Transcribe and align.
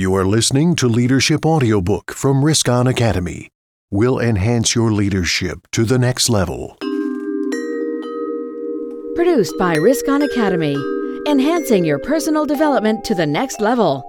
You 0.00 0.14
are 0.14 0.24
listening 0.24 0.76
to 0.76 0.88
Leadership 0.88 1.44
Audiobook 1.44 2.12
from 2.12 2.42
Risk 2.42 2.70
On 2.70 2.86
Academy. 2.86 3.50
Will 3.90 4.18
enhance 4.18 4.74
your 4.74 4.90
leadership 4.90 5.68
to 5.72 5.84
the 5.84 5.98
next 5.98 6.30
level. 6.30 6.78
Produced 9.14 9.58
by 9.58 9.74
Risk 9.74 10.08
On 10.08 10.22
Academy, 10.22 10.74
enhancing 11.28 11.84
your 11.84 11.98
personal 11.98 12.46
development 12.46 13.04
to 13.04 13.14
the 13.14 13.26
next 13.26 13.60
level. 13.60 14.02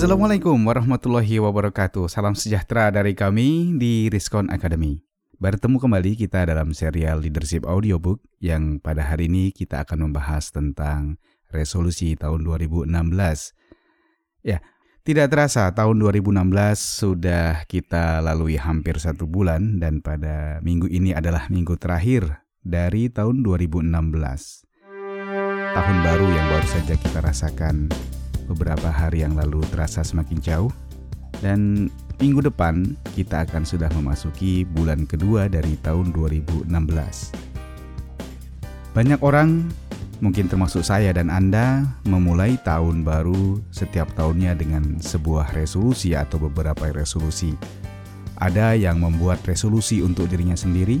Assalamualaikum 0.00 0.56
warahmatullahi 0.64 1.44
wabarakatuh. 1.44 2.08
Salam 2.08 2.32
sejahtera 2.32 2.88
dari 2.88 3.12
kami 3.12 3.76
di 3.76 4.08
Riskon 4.08 4.48
Academy. 4.48 5.04
Bertemu 5.36 5.76
kembali 5.76 6.16
kita 6.16 6.48
dalam 6.48 6.72
serial 6.72 7.20
Leadership 7.20 7.68
Audiobook 7.68 8.24
yang 8.40 8.80
pada 8.80 9.04
hari 9.04 9.28
ini 9.28 9.52
kita 9.52 9.84
akan 9.84 10.08
membahas 10.08 10.56
tentang 10.56 11.20
resolusi 11.52 12.16
tahun 12.16 12.48
2016. 12.48 12.88
Ya, 14.40 14.64
tidak 15.04 15.36
terasa 15.36 15.68
tahun 15.68 16.00
2016 16.00 16.48
sudah 16.80 17.68
kita 17.68 18.24
lalui 18.24 18.56
hampir 18.56 18.96
satu 18.96 19.28
bulan 19.28 19.84
dan 19.84 20.00
pada 20.00 20.64
minggu 20.64 20.88
ini 20.88 21.12
adalah 21.12 21.52
minggu 21.52 21.76
terakhir 21.76 22.40
dari 22.64 23.12
tahun 23.12 23.44
2016. 23.44 23.84
Tahun 25.76 25.96
baru 26.00 26.26
yang 26.32 26.46
baru 26.56 26.68
saja 26.72 26.96
kita 26.96 27.20
rasakan 27.20 27.92
beberapa 28.50 28.90
hari 28.90 29.22
yang 29.22 29.38
lalu 29.38 29.62
terasa 29.70 30.02
semakin 30.02 30.42
jauh 30.42 30.72
dan 31.38 31.86
minggu 32.20 32.44
depan 32.44 32.98
kita 33.16 33.48
akan 33.48 33.64
sudah 33.64 33.88
memasuki 33.96 34.66
bulan 34.66 35.08
kedua 35.08 35.48
dari 35.48 35.78
tahun 35.80 36.12
2016. 36.12 36.68
Banyak 38.90 39.20
orang, 39.22 39.70
mungkin 40.18 40.50
termasuk 40.50 40.82
saya 40.82 41.14
dan 41.14 41.30
Anda, 41.30 41.86
memulai 42.04 42.58
tahun 42.60 43.06
baru 43.06 43.62
setiap 43.70 44.12
tahunnya 44.18 44.58
dengan 44.58 44.98
sebuah 44.98 45.54
resolusi 45.56 46.12
atau 46.12 46.42
beberapa 46.42 46.90
resolusi. 46.92 47.54
Ada 48.40 48.74
yang 48.74 49.00
membuat 49.00 49.40
resolusi 49.46 50.02
untuk 50.02 50.26
dirinya 50.26 50.58
sendiri, 50.58 51.00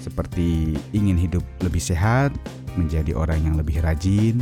seperti 0.00 0.80
ingin 0.96 1.18
hidup 1.18 1.44
lebih 1.60 1.82
sehat, 1.82 2.32
menjadi 2.78 3.12
orang 3.12 3.42
yang 3.44 3.54
lebih 3.58 3.82
rajin, 3.82 4.40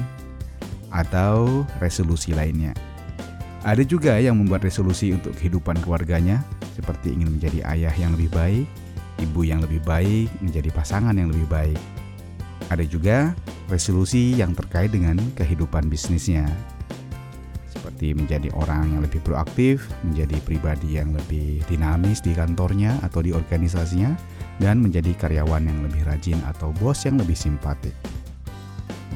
atau 0.90 1.66
resolusi 1.82 2.32
lainnya. 2.34 2.74
Ada 3.66 3.82
juga 3.82 4.14
yang 4.22 4.38
membuat 4.38 4.62
resolusi 4.62 5.10
untuk 5.10 5.34
kehidupan 5.34 5.82
keluarganya, 5.82 6.46
seperti 6.78 7.14
ingin 7.14 7.34
menjadi 7.34 7.66
ayah 7.74 7.94
yang 7.98 8.14
lebih 8.14 8.30
baik, 8.30 8.66
ibu 9.18 9.40
yang 9.42 9.58
lebih 9.58 9.82
baik, 9.82 10.30
menjadi 10.38 10.70
pasangan 10.70 11.18
yang 11.18 11.34
lebih 11.34 11.50
baik. 11.50 11.78
Ada 12.70 12.86
juga 12.86 13.34
resolusi 13.66 14.38
yang 14.38 14.54
terkait 14.54 14.94
dengan 14.94 15.18
kehidupan 15.34 15.90
bisnisnya, 15.90 16.46
seperti 17.66 18.14
menjadi 18.14 18.50
orang 18.54 18.98
yang 18.98 19.02
lebih 19.02 19.22
proaktif, 19.22 19.86
menjadi 20.06 20.38
pribadi 20.42 20.98
yang 20.98 21.14
lebih 21.14 21.62
dinamis 21.70 22.18
di 22.18 22.34
kantornya 22.34 22.98
atau 23.02 23.22
di 23.22 23.30
organisasinya, 23.30 24.14
dan 24.58 24.82
menjadi 24.82 25.14
karyawan 25.14 25.66
yang 25.66 25.78
lebih 25.86 26.02
rajin 26.06 26.38
atau 26.50 26.74
bos 26.82 27.02
yang 27.06 27.18
lebih 27.18 27.34
simpatik. 27.34 27.94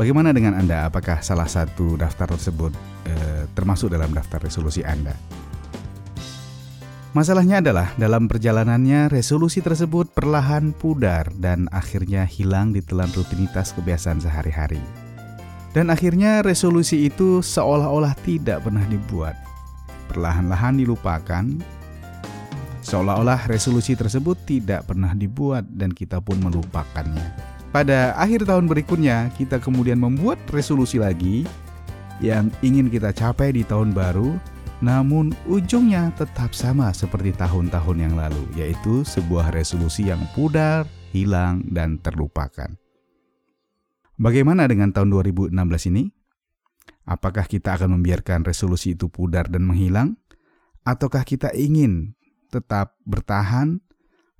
Bagaimana 0.00 0.32
dengan 0.32 0.56
Anda? 0.56 0.88
Apakah 0.88 1.20
salah 1.20 1.44
satu 1.44 2.00
daftar 2.00 2.32
tersebut 2.32 2.72
eh, 3.04 3.44
termasuk 3.52 3.92
dalam 3.92 4.08
daftar 4.16 4.40
resolusi 4.40 4.80
Anda? 4.80 5.12
Masalahnya 7.12 7.60
adalah 7.60 7.92
dalam 8.00 8.24
perjalanannya 8.24 9.12
resolusi 9.12 9.60
tersebut 9.60 10.08
perlahan 10.16 10.72
pudar 10.72 11.28
dan 11.36 11.68
akhirnya 11.68 12.24
hilang 12.24 12.72
di 12.72 12.80
telan 12.80 13.12
rutinitas 13.12 13.76
kebiasaan 13.76 14.24
sehari-hari. 14.24 14.80
Dan 15.76 15.92
akhirnya 15.92 16.40
resolusi 16.40 17.04
itu 17.04 17.44
seolah-olah 17.44 18.16
tidak 18.24 18.64
pernah 18.64 18.88
dibuat. 18.88 19.36
Perlahan-lahan 20.08 20.80
dilupakan, 20.80 21.44
seolah-olah 22.80 23.52
resolusi 23.52 23.92
tersebut 24.00 24.48
tidak 24.48 24.88
pernah 24.88 25.12
dibuat 25.12 25.68
dan 25.68 25.92
kita 25.92 26.24
pun 26.24 26.40
melupakannya. 26.40 27.59
Pada 27.70 28.18
akhir 28.18 28.50
tahun 28.50 28.66
berikutnya, 28.66 29.30
kita 29.38 29.62
kemudian 29.62 30.02
membuat 30.02 30.42
resolusi 30.50 30.98
lagi 30.98 31.46
yang 32.18 32.50
ingin 32.66 32.90
kita 32.90 33.14
capai 33.14 33.54
di 33.54 33.62
tahun 33.62 33.94
baru, 33.94 34.34
namun 34.82 35.30
ujungnya 35.46 36.10
tetap 36.18 36.50
sama 36.50 36.90
seperti 36.90 37.30
tahun-tahun 37.30 37.96
yang 38.02 38.18
lalu, 38.18 38.42
yaitu 38.58 39.06
sebuah 39.06 39.54
resolusi 39.54 40.10
yang 40.10 40.18
pudar, 40.34 40.82
hilang, 41.14 41.62
dan 41.70 42.02
terlupakan. 42.02 42.74
Bagaimana 44.18 44.66
dengan 44.66 44.90
tahun 44.90 45.14
2016 45.14 45.54
ini? 45.94 46.10
Apakah 47.06 47.46
kita 47.46 47.78
akan 47.78 48.02
membiarkan 48.02 48.42
resolusi 48.42 48.98
itu 48.98 49.06
pudar 49.06 49.46
dan 49.46 49.62
menghilang? 49.62 50.18
Ataukah 50.82 51.22
kita 51.22 51.54
ingin 51.54 52.18
tetap 52.50 52.98
bertahan? 53.06 53.78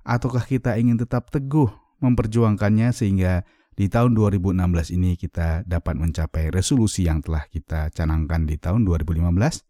Ataukah 0.03 0.43
kita 0.43 0.75
ingin 0.75 0.99
tetap 0.99 1.31
teguh 1.31 1.80
memperjuangkannya 2.01 2.91
sehingga 2.91 3.45
di 3.71 3.87
tahun 3.87 4.13
2016 4.13 4.93
ini 4.93 5.15
kita 5.15 5.63
dapat 5.63 5.95
mencapai 5.95 6.51
resolusi 6.51 7.07
yang 7.07 7.23
telah 7.23 7.47
kita 7.47 7.87
canangkan 7.95 8.43
di 8.43 8.59
tahun 8.59 8.83
2015. 8.83 9.63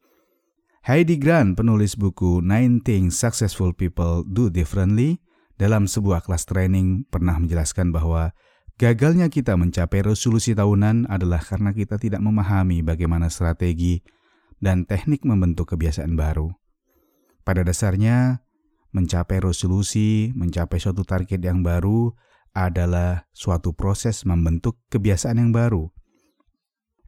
Heidi 0.82 1.22
Grant, 1.22 1.54
penulis 1.54 1.94
buku 1.94 2.42
19 2.42 3.14
Successful 3.14 3.78
People 3.78 4.26
Do 4.26 4.50
Differently, 4.50 5.22
dalam 5.62 5.86
sebuah 5.86 6.26
kelas 6.26 6.50
training 6.50 7.06
pernah 7.06 7.38
menjelaskan 7.38 7.94
bahwa 7.94 8.34
gagalnya 8.82 9.30
kita 9.30 9.54
mencapai 9.54 10.02
resolusi 10.02 10.58
tahunan 10.58 11.06
adalah 11.06 11.38
karena 11.38 11.70
kita 11.70 12.02
tidak 12.02 12.26
memahami 12.26 12.82
bagaimana 12.82 13.30
strategi 13.30 14.02
dan 14.58 14.90
teknik 14.90 15.22
membentuk 15.22 15.70
kebiasaan 15.70 16.18
baru. 16.18 16.50
Pada 17.46 17.62
dasarnya, 17.62 18.42
mencapai 18.92 19.40
resolusi, 19.40 20.32
mencapai 20.36 20.80
suatu 20.80 21.04
target 21.08 21.40
yang 21.40 21.64
baru 21.64 22.12
adalah 22.52 23.28
suatu 23.32 23.72
proses 23.72 24.28
membentuk 24.28 24.80
kebiasaan 24.92 25.40
yang 25.40 25.52
baru. 25.56 25.88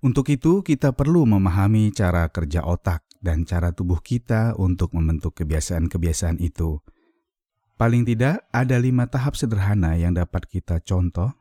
Untuk 0.04 0.28
itu, 0.32 0.64
kita 0.64 0.92
perlu 0.96 1.24
memahami 1.24 1.92
cara 1.96 2.28
kerja 2.28 2.68
otak 2.68 3.08
dan 3.24 3.48
cara 3.48 3.72
tubuh 3.72 4.04
kita 4.04 4.56
untuk 4.60 4.92
membentuk 4.92 5.40
kebiasaan-kebiasaan 5.40 6.44
itu. 6.44 6.84
Paling 7.80 8.04
tidak, 8.04 8.44
ada 8.52 8.76
lima 8.80 9.08
tahap 9.08 9.40
sederhana 9.40 9.96
yang 9.96 10.12
dapat 10.12 10.44
kita 10.48 10.84
contoh, 10.84 11.32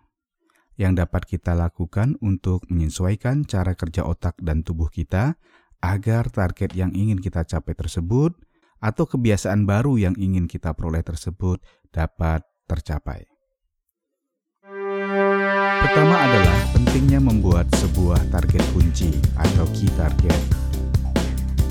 yang 0.78 0.94
dapat 0.94 1.26
kita 1.26 1.58
lakukan 1.58 2.14
untuk 2.22 2.62
menyesuaikan 2.70 3.44
cara 3.44 3.74
kerja 3.74 4.06
otak 4.06 4.38
dan 4.38 4.62
tubuh 4.62 4.88
kita 4.88 5.36
agar 5.82 6.30
target 6.30 6.72
yang 6.78 6.94
ingin 6.94 7.18
kita 7.18 7.42
capai 7.42 7.74
tersebut 7.74 8.38
atau 8.82 9.06
kebiasaan 9.06 9.62
baru 9.62 9.94
yang 9.94 10.18
ingin 10.18 10.50
kita 10.50 10.74
peroleh 10.74 11.06
tersebut 11.06 11.62
dapat 11.94 12.42
tercapai. 12.66 13.30
Pertama 15.82 16.16
adalah 16.18 16.58
pentingnya 16.74 17.22
membuat 17.22 17.70
sebuah 17.78 18.18
target 18.34 18.64
kunci 18.74 19.14
atau 19.38 19.66
key 19.70 19.90
target. 19.94 20.34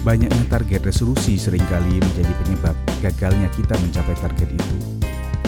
Banyaknya 0.01 0.45
target 0.49 0.81
resolusi 0.81 1.37
sering 1.37 1.61
kali 1.69 2.01
menjadi 2.01 2.33
penyebab 2.41 2.75
gagalnya 3.05 3.47
kita 3.53 3.77
mencapai 3.77 4.15
target 4.17 4.49
itu. 4.49 4.77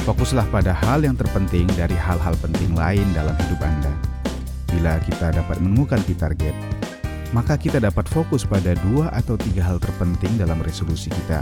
Fokuslah 0.03 0.45
pada 0.51 0.75
hal 0.75 1.01
yang 1.07 1.15
terpenting 1.15 1.65
dari 1.79 1.95
hal-hal 1.95 2.35
penting 2.43 2.75
lain 2.75 3.07
dalam 3.15 3.33
hidup 3.39 3.61
Anda. 3.63 3.93
Bila 4.67 4.99
kita 5.05 5.31
dapat 5.31 5.63
menemukan 5.63 6.01
key 6.03 6.17
target, 6.17 6.53
maka 7.33 7.57
kita 7.57 7.81
dapat 7.81 8.05
fokus 8.07 8.45
pada 8.45 8.77
dua 8.87 9.09
atau 9.11 9.35
tiga 9.35 9.65
hal 9.65 9.81
terpenting 9.81 10.37
dalam 10.37 10.61
resolusi 10.61 11.09
kita. 11.09 11.41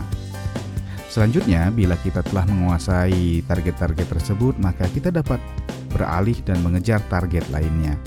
Selanjutnya, 1.12 1.68
bila 1.76 2.00
kita 2.00 2.24
telah 2.24 2.48
menguasai 2.48 3.44
target-target 3.44 4.08
tersebut, 4.08 4.56
maka 4.64 4.88
kita 4.88 5.12
dapat 5.12 5.44
beralih 5.92 6.40
dan 6.48 6.64
mengejar 6.64 7.04
target 7.12 7.44
lainnya. 7.52 8.00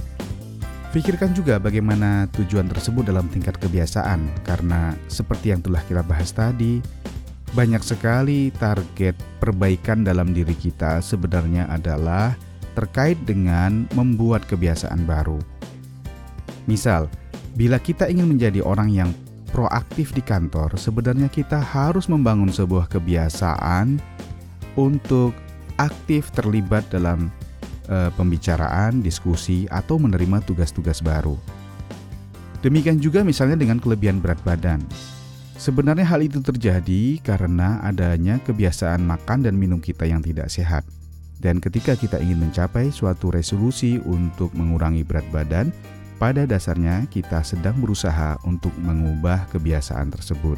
Pikirkan 0.89 1.37
juga 1.37 1.61
bagaimana 1.61 2.25
tujuan 2.33 2.65
tersebut 2.65 3.05
dalam 3.05 3.29
tingkat 3.29 3.61
kebiasaan, 3.61 4.25
karena 4.49 4.97
seperti 5.13 5.53
yang 5.53 5.61
telah 5.61 5.85
kita 5.85 6.01
bahas 6.01 6.33
tadi, 6.33 6.81
banyak 7.53 7.85
sekali 7.85 8.49
target 8.57 9.15
perbaikan 9.37 10.01
dalam 10.01 10.33
diri 10.33 10.57
kita 10.57 11.05
sebenarnya 11.05 11.69
adalah 11.69 12.33
terkait 12.73 13.21
dengan 13.29 13.85
membuat 13.93 14.49
kebiasaan 14.49 15.05
baru. 15.05 15.39
Misal, 16.65 17.13
Bila 17.55 17.79
kita 17.79 18.11
ingin 18.11 18.35
menjadi 18.35 18.67
orang 18.67 18.91
yang 18.91 19.11
proaktif 19.55 20.11
di 20.11 20.19
kantor, 20.19 20.75
sebenarnya 20.75 21.31
kita 21.31 21.63
harus 21.63 22.11
membangun 22.11 22.51
sebuah 22.51 22.91
kebiasaan 22.91 24.03
untuk 24.75 25.31
aktif 25.79 26.35
terlibat 26.35 26.83
dalam 26.91 27.31
e, 27.87 28.11
pembicaraan, 28.19 28.99
diskusi, 28.99 29.71
atau 29.71 30.03
menerima 30.03 30.43
tugas-tugas 30.43 30.99
baru. 30.99 31.39
Demikian 32.67 32.99
juga 32.99 33.23
misalnya 33.23 33.55
dengan 33.55 33.79
kelebihan 33.79 34.19
berat 34.19 34.43
badan. 34.43 34.83
Sebenarnya 35.55 36.11
hal 36.11 36.27
itu 36.27 36.43
terjadi 36.43 37.23
karena 37.23 37.79
adanya 37.87 38.43
kebiasaan 38.43 39.07
makan 39.07 39.47
dan 39.47 39.55
minum 39.55 39.79
kita 39.79 40.11
yang 40.11 40.19
tidak 40.19 40.51
sehat. 40.51 40.83
Dan 41.39 41.63
ketika 41.63 41.95
kita 41.95 42.19
ingin 42.19 42.51
mencapai 42.51 42.91
suatu 42.91 43.31
resolusi 43.31 44.03
untuk 44.03 44.51
mengurangi 44.59 45.07
berat 45.07 45.29
badan, 45.31 45.71
pada 46.25 46.49
dasarnya 46.49 47.05
kita 47.13 47.45
sedang 47.45 47.77
berusaha 47.85 48.41
untuk 48.49 48.73
mengubah 48.81 49.45
kebiasaan 49.53 50.09
tersebut. 50.09 50.57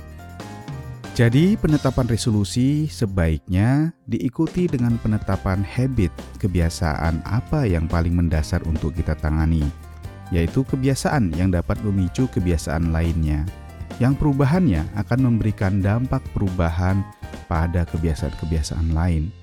Jadi, 1.19 1.59
penetapan 1.59 2.07
resolusi 2.07 2.87
sebaiknya 2.87 3.91
diikuti 4.07 4.71
dengan 4.71 4.95
penetapan 5.03 5.67
habit, 5.67 6.15
kebiasaan 6.39 7.19
apa 7.27 7.67
yang 7.67 7.91
paling 7.91 8.15
mendasar 8.15 8.63
untuk 8.63 8.95
kita 8.95 9.19
tangani, 9.19 9.67
yaitu 10.31 10.63
kebiasaan 10.63 11.35
yang 11.35 11.51
dapat 11.51 11.83
memicu 11.83 12.31
kebiasaan 12.31 12.95
lainnya, 12.95 13.43
yang 13.99 14.15
perubahannya 14.15 14.87
akan 14.95 15.19
memberikan 15.19 15.83
dampak 15.83 16.23
perubahan 16.31 17.03
pada 17.51 17.83
kebiasaan-kebiasaan 17.91 18.95
lain. 18.95 19.35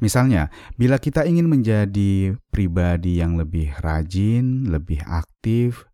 Misalnya, 0.00 0.50
bila 0.78 0.98
kita 0.98 1.24
ingin 1.24 1.48
menjadi 1.48 2.34
pribadi 2.50 3.20
yang 3.20 3.36
lebih 3.38 3.72
rajin, 3.80 4.68
lebih 4.68 5.02
aktif, 5.04 5.88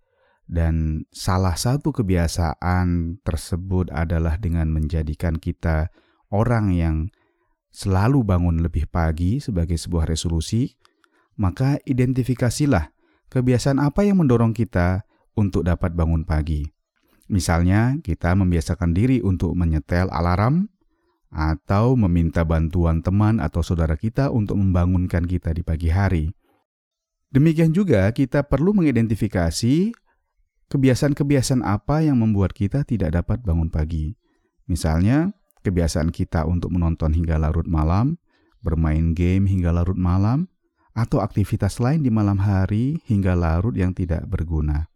dan 0.51 1.07
salah 1.15 1.55
satu 1.55 1.95
kebiasaan 1.95 3.23
tersebut 3.23 3.95
adalah 3.95 4.35
dengan 4.35 4.67
menjadikan 4.75 5.39
kita 5.39 5.95
orang 6.35 6.75
yang 6.75 6.97
selalu 7.71 8.27
bangun 8.27 8.59
lebih 8.59 8.91
pagi 8.91 9.39
sebagai 9.39 9.79
sebuah 9.79 10.11
resolusi, 10.11 10.75
maka 11.39 11.79
identifikasilah 11.87 12.91
kebiasaan 13.31 13.79
apa 13.79 14.03
yang 14.03 14.19
mendorong 14.19 14.51
kita 14.51 15.07
untuk 15.39 15.63
dapat 15.63 15.95
bangun 15.95 16.27
pagi. 16.27 16.67
Misalnya, 17.31 17.95
kita 18.03 18.35
membiasakan 18.35 18.91
diri 18.91 19.23
untuk 19.23 19.55
menyetel 19.55 20.11
alarm 20.11 20.67
atau 21.31 21.95
meminta 21.95 22.43
bantuan 22.43 23.01
teman 23.01 23.39
atau 23.39 23.63
saudara 23.63 23.95
kita 23.95 24.35
untuk 24.35 24.59
membangunkan 24.59 25.25
kita 25.25 25.55
di 25.55 25.63
pagi 25.63 25.89
hari. 25.89 26.35
Demikian 27.31 27.71
juga, 27.71 28.11
kita 28.11 28.43
perlu 28.43 28.75
mengidentifikasi 28.75 29.95
kebiasaan-kebiasaan 30.71 31.63
apa 31.63 32.03
yang 32.03 32.19
membuat 32.19 32.51
kita 32.51 32.83
tidak 32.83 33.15
dapat 33.15 33.39
bangun 33.47 33.71
pagi. 33.71 34.19
Misalnya, 34.67 35.31
kebiasaan 35.63 36.11
kita 36.11 36.47
untuk 36.51 36.75
menonton 36.75 37.15
hingga 37.15 37.39
larut 37.39 37.71
malam, 37.71 38.19
bermain 38.63 39.15
game 39.15 39.47
hingga 39.47 39.71
larut 39.71 39.99
malam, 39.99 40.51
atau 40.91 41.23
aktivitas 41.23 41.79
lain 41.79 42.03
di 42.03 42.11
malam 42.11 42.43
hari 42.43 42.99
hingga 43.07 43.39
larut 43.39 43.79
yang 43.79 43.95
tidak 43.95 44.27
berguna. 44.27 44.91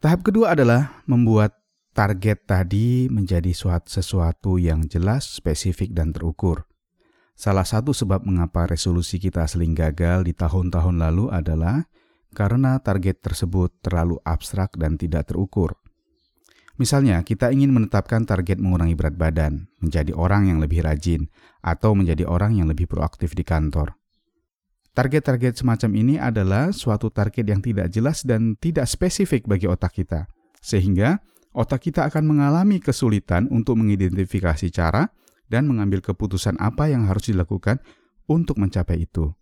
Tahap 0.00 0.24
kedua 0.24 0.56
adalah 0.56 1.04
membuat 1.04 1.56
target 1.96 2.44
tadi 2.44 3.08
menjadi 3.08 3.56
sesuatu 3.56 4.60
yang 4.60 4.84
jelas, 4.84 5.40
spesifik, 5.40 5.96
dan 5.96 6.12
terukur. 6.12 6.68
Salah 7.32 7.64
satu 7.64 7.96
sebab 7.96 8.20
mengapa 8.28 8.68
resolusi 8.68 9.16
kita 9.16 9.48
sering 9.48 9.72
gagal 9.72 10.28
di 10.28 10.36
tahun-tahun 10.36 11.00
lalu 11.00 11.32
adalah 11.32 11.88
karena 12.36 12.76
target 12.84 13.24
tersebut 13.24 13.80
terlalu 13.80 14.20
abstrak 14.28 14.76
dan 14.76 15.00
tidak 15.00 15.32
terukur. 15.32 15.80
Misalnya, 16.76 17.24
kita 17.24 17.48
ingin 17.48 17.72
menetapkan 17.72 18.28
target 18.28 18.60
mengurangi 18.60 18.92
berat 18.92 19.16
badan, 19.16 19.64
menjadi 19.80 20.12
orang 20.12 20.52
yang 20.52 20.60
lebih 20.60 20.84
rajin, 20.84 21.32
atau 21.64 21.96
menjadi 21.96 22.28
orang 22.28 22.60
yang 22.60 22.68
lebih 22.68 22.84
proaktif 22.84 23.32
di 23.32 23.40
kantor. 23.40 23.96
Target-target 24.92 25.64
semacam 25.64 25.90
ini 25.96 26.20
adalah 26.20 26.76
suatu 26.76 27.08
target 27.08 27.48
yang 27.48 27.64
tidak 27.64 27.88
jelas 27.88 28.20
dan 28.28 28.52
tidak 28.60 28.84
spesifik 28.84 29.48
bagi 29.48 29.64
otak 29.64 29.96
kita, 29.96 30.28
sehingga 30.60 31.24
otak 31.56 31.88
kita 31.88 32.04
akan 32.12 32.28
mengalami 32.28 32.84
kesulitan 32.84 33.48
untuk 33.48 33.80
mengidentifikasi 33.80 34.68
cara 34.68 35.08
dan 35.48 35.64
mengambil 35.64 36.04
keputusan 36.04 36.60
apa 36.60 36.92
yang 36.92 37.08
harus 37.08 37.32
dilakukan 37.32 37.80
untuk 38.28 38.60
mencapai 38.60 39.08
itu. 39.08 39.32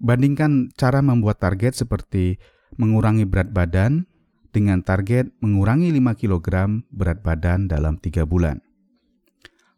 Bandingkan 0.00 0.72
cara 0.74 1.04
membuat 1.04 1.44
target 1.44 1.76
seperti 1.76 2.40
mengurangi 2.80 3.28
berat 3.28 3.52
badan 3.52 4.08
dengan 4.50 4.80
target 4.80 5.28
mengurangi 5.44 5.92
5 5.92 6.14
kg 6.16 6.46
berat 6.88 7.20
badan 7.20 7.68
dalam 7.68 8.00
3 8.00 8.24
bulan. 8.24 8.64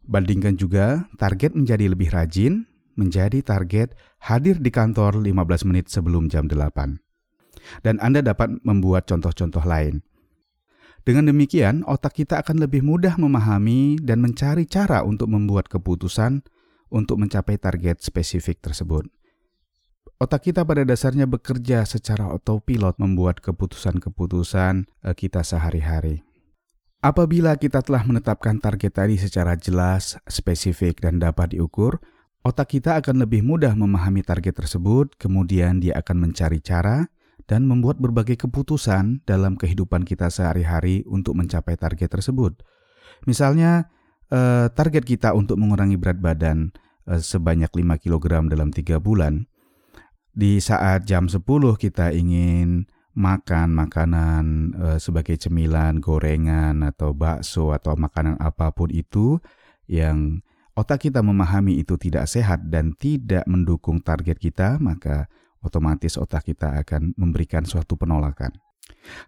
Bandingkan 0.07 0.55
juga 0.55 1.11
target 1.19 1.51
menjadi 1.51 1.91
lebih 1.91 2.13
rajin 2.15 2.63
menjadi 2.95 3.43
target 3.43 3.93
hadir 4.23 4.57
di 4.57 4.71
kantor 4.71 5.21
15 5.21 5.67
menit 5.69 5.91
sebelum 5.91 6.31
jam 6.31 6.47
8. 6.47 6.97
Dan 7.83 7.99
Anda 7.99 8.23
dapat 8.23 8.63
membuat 8.63 9.05
contoh-contoh 9.05 9.61
lain. 9.67 10.06
Dengan 11.07 11.31
demikian, 11.31 11.87
otak 11.87 12.19
kita 12.19 12.43
akan 12.43 12.67
lebih 12.67 12.83
mudah 12.83 13.15
memahami 13.15 13.95
dan 14.03 14.19
mencari 14.19 14.67
cara 14.67 15.07
untuk 15.07 15.31
membuat 15.31 15.71
keputusan 15.71 16.43
untuk 16.91 17.15
mencapai 17.23 17.55
target 17.55 18.03
spesifik 18.03 18.59
tersebut. 18.59 19.07
Otak 20.19 20.51
kita 20.51 20.67
pada 20.67 20.83
dasarnya 20.83 21.23
bekerja 21.23 21.87
secara 21.87 22.27
autopilot 22.27 22.99
membuat 22.99 23.39
keputusan-keputusan 23.39 24.83
eh, 25.07 25.15
kita 25.15 25.47
sehari-hari. 25.47 26.27
Apabila 26.99 27.55
kita 27.55 27.79
telah 27.79 28.03
menetapkan 28.03 28.59
target 28.59 28.99
tadi 28.99 29.15
secara 29.15 29.55
jelas, 29.55 30.19
spesifik, 30.27 30.99
dan 30.99 31.23
dapat 31.23 31.55
diukur, 31.55 32.03
otak 32.43 32.75
kita 32.75 32.99
akan 32.99 33.23
lebih 33.23 33.47
mudah 33.47 33.79
memahami 33.79 34.27
target 34.27 34.59
tersebut, 34.59 35.15
kemudian 35.15 35.79
dia 35.79 35.95
akan 36.03 36.27
mencari 36.27 36.59
cara 36.59 37.07
dan 37.47 37.63
membuat 37.63 37.97
berbagai 37.97 38.35
keputusan 38.35 39.23
dalam 39.23 39.55
kehidupan 39.55 40.03
kita 40.03 40.27
sehari-hari 40.27 41.07
untuk 41.07 41.39
mencapai 41.39 41.79
target 41.79 42.11
tersebut. 42.11 42.59
Misalnya, 43.23 43.87
eh, 44.29 44.67
target 44.71 45.07
kita 45.07 45.31
untuk 45.31 45.55
mengurangi 45.55 45.95
berat 45.95 46.19
badan 46.19 46.75
eh, 47.07 47.23
sebanyak 47.23 47.71
5 47.71 47.95
kg 47.95 48.51
dalam 48.51 48.69
3 48.75 48.99
bulan, 48.99 49.47
di 50.37 50.61
saat 50.61 51.09
jam 51.09 51.25
10 51.25 51.41
kita 51.81 52.13
ingin 52.13 52.85
makan 53.17 53.73
makanan 53.73 54.45
e, 54.77 54.87
sebagai 55.01 55.33
cemilan, 55.41 55.97
gorengan 55.97 56.85
atau 56.85 57.17
bakso 57.17 57.73
atau 57.73 57.97
makanan 57.97 58.37
apa 58.37 58.69
pun 58.69 58.93
itu 58.93 59.41
yang 59.89 60.45
otak 60.77 61.09
kita 61.09 61.25
memahami 61.25 61.81
itu 61.81 61.97
tidak 61.97 62.29
sehat 62.29 62.69
dan 62.69 62.93
tidak 62.93 63.41
mendukung 63.49 63.97
target 63.97 64.37
kita, 64.37 64.77
maka 64.77 65.25
otomatis 65.63 66.17
otak 66.17 66.49
kita 66.49 66.81
akan 66.85 67.13
memberikan 67.17 67.65
suatu 67.65 67.97
penolakan. 67.97 68.53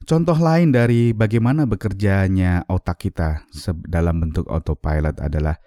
Contoh 0.07 0.37
lain 0.39 0.71
dari 0.71 1.11
bagaimana 1.11 1.67
bekerjanya 1.67 2.63
otak 2.67 3.09
kita 3.09 3.43
dalam 3.85 4.23
bentuk 4.23 4.47
autopilot 4.47 5.19
adalah 5.19 5.59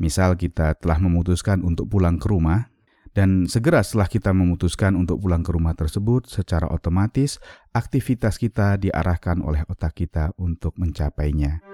misal 0.00 0.36
kita 0.36 0.76
telah 0.80 0.98
memutuskan 1.00 1.64
untuk 1.64 1.88
pulang 1.88 2.20
ke 2.20 2.28
rumah 2.28 2.70
dan 3.10 3.50
segera 3.50 3.82
setelah 3.82 4.06
kita 4.06 4.30
memutuskan 4.30 4.94
untuk 4.94 5.18
pulang 5.18 5.42
ke 5.42 5.50
rumah 5.50 5.74
tersebut, 5.74 6.30
secara 6.30 6.70
otomatis 6.70 7.42
aktivitas 7.74 8.38
kita 8.38 8.78
diarahkan 8.78 9.42
oleh 9.42 9.66
otak 9.66 9.98
kita 9.98 10.30
untuk 10.38 10.78
mencapainya. 10.78 11.69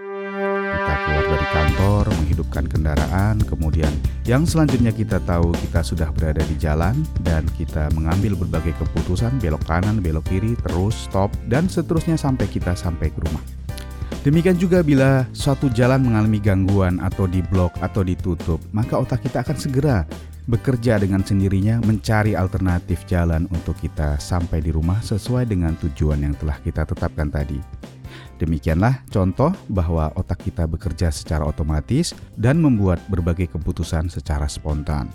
Kita 0.66 0.94
keluar 1.06 1.24
dari 1.30 1.46
kantor, 1.54 2.04
menghidupkan 2.10 2.64
kendaraan, 2.66 3.38
kemudian 3.46 3.92
yang 4.26 4.42
selanjutnya 4.42 4.90
kita 4.90 5.22
tahu 5.22 5.54
kita 5.54 5.78
sudah 5.86 6.10
berada 6.10 6.42
di 6.42 6.58
jalan 6.58 7.06
dan 7.22 7.46
kita 7.54 7.86
mengambil 7.94 8.34
berbagai 8.34 8.74
keputusan 8.74 9.38
belok 9.38 9.62
kanan, 9.62 10.02
belok 10.02 10.26
kiri, 10.26 10.58
terus 10.66 11.06
stop 11.06 11.30
dan 11.46 11.70
seterusnya 11.70 12.18
sampai 12.18 12.50
kita 12.50 12.74
sampai 12.74 13.14
ke 13.14 13.18
rumah. 13.22 13.44
Demikian 14.26 14.58
juga 14.58 14.82
bila 14.82 15.22
suatu 15.30 15.70
jalan 15.70 16.02
mengalami 16.02 16.42
gangguan 16.42 16.98
atau 16.98 17.30
diblok 17.30 17.70
atau 17.78 18.02
ditutup, 18.02 18.58
maka 18.74 18.98
otak 18.98 19.22
kita 19.22 19.46
akan 19.46 19.54
segera 19.54 20.02
bekerja 20.50 20.98
dengan 20.98 21.22
sendirinya 21.22 21.78
mencari 21.82 22.34
alternatif 22.34 23.06
jalan 23.06 23.46
untuk 23.54 23.78
kita 23.78 24.18
sampai 24.18 24.62
di 24.62 24.74
rumah 24.74 24.98
sesuai 24.98 25.46
dengan 25.46 25.78
tujuan 25.78 26.26
yang 26.26 26.34
telah 26.38 26.58
kita 26.58 26.82
tetapkan 26.86 27.30
tadi. 27.30 27.58
Demikianlah 28.36 29.00
contoh 29.08 29.52
bahwa 29.72 30.12
otak 30.12 30.44
kita 30.44 30.68
bekerja 30.68 31.08
secara 31.08 31.48
otomatis 31.48 32.12
dan 32.36 32.60
membuat 32.60 33.00
berbagai 33.08 33.48
keputusan 33.56 34.12
secara 34.12 34.44
spontan. 34.44 35.08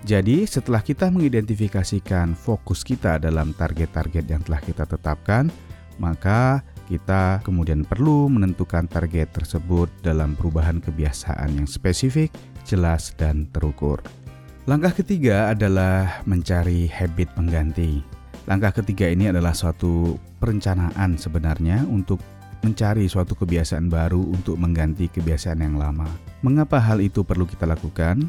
Jadi, 0.00 0.48
setelah 0.48 0.80
kita 0.80 1.12
mengidentifikasikan 1.12 2.32
fokus 2.32 2.86
kita 2.86 3.20
dalam 3.20 3.52
target-target 3.52 4.24
yang 4.24 4.40
telah 4.40 4.62
kita 4.64 4.88
tetapkan, 4.88 5.52
maka 6.00 6.64
kita 6.88 7.44
kemudian 7.44 7.84
perlu 7.84 8.32
menentukan 8.32 8.88
target 8.88 9.28
tersebut 9.36 9.92
dalam 10.00 10.32
perubahan 10.34 10.80
kebiasaan 10.80 11.60
yang 11.60 11.68
spesifik, 11.68 12.32
jelas, 12.64 13.12
dan 13.20 13.44
terukur. 13.52 14.00
Langkah 14.64 14.96
ketiga 14.96 15.52
adalah 15.52 16.24
mencari 16.24 16.88
habit 16.88 17.28
pengganti. 17.36 18.00
Langkah 18.48 18.72
ketiga 18.80 19.04
ini 19.06 19.28
adalah 19.28 19.52
suatu 19.52 20.16
perencanaan 20.40 21.20
sebenarnya 21.20 21.84
untuk 21.84 22.18
mencari 22.64 23.08
suatu 23.08 23.36
kebiasaan 23.36 23.88
baru 23.92 24.20
untuk 24.20 24.56
mengganti 24.56 25.08
kebiasaan 25.12 25.60
yang 25.60 25.76
lama. 25.76 26.08
Mengapa 26.40 26.80
hal 26.80 27.04
itu 27.04 27.20
perlu 27.24 27.44
kita 27.44 27.68
lakukan? 27.68 28.24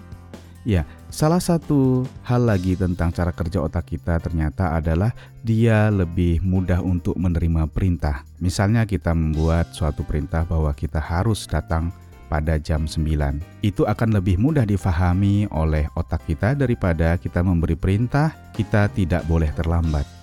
Ya, 0.62 0.86
salah 1.10 1.42
satu 1.42 2.06
hal 2.22 2.46
lagi 2.46 2.78
tentang 2.78 3.10
cara 3.10 3.34
kerja 3.34 3.66
otak 3.66 3.98
kita 3.98 4.22
ternyata 4.22 4.78
adalah 4.78 5.10
dia 5.42 5.90
lebih 5.90 6.38
mudah 6.46 6.86
untuk 6.86 7.18
menerima 7.18 7.66
perintah. 7.66 8.22
Misalnya 8.38 8.86
kita 8.86 9.10
membuat 9.18 9.74
suatu 9.74 10.06
perintah 10.06 10.46
bahwa 10.46 10.70
kita 10.78 11.02
harus 11.02 11.50
datang 11.50 11.90
pada 12.30 12.62
jam 12.62 12.86
9. 12.86 13.42
Itu 13.66 13.90
akan 13.90 14.22
lebih 14.22 14.38
mudah 14.38 14.64
difahami 14.64 15.50
oleh 15.50 15.90
otak 15.98 16.30
kita 16.30 16.54
daripada 16.54 17.18
kita 17.18 17.42
memberi 17.42 17.74
perintah 17.74 18.32
kita 18.54 18.86
tidak 18.94 19.26
boleh 19.26 19.50
terlambat. 19.58 20.21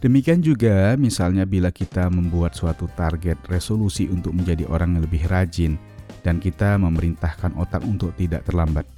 Demikian 0.00 0.40
juga 0.40 0.96
misalnya 0.96 1.44
bila 1.44 1.68
kita 1.68 2.08
membuat 2.08 2.56
suatu 2.56 2.88
target 2.96 3.36
resolusi 3.52 4.08
untuk 4.08 4.32
menjadi 4.32 4.64
orang 4.72 4.96
yang 4.96 5.04
lebih 5.04 5.28
rajin 5.28 5.76
dan 6.24 6.40
kita 6.40 6.80
memerintahkan 6.80 7.52
otak 7.60 7.84
untuk 7.84 8.16
tidak 8.16 8.48
terlambat 8.48 8.88